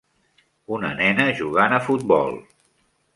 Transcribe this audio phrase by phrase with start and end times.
[0.77, 2.37] Una nena jugant a futbol.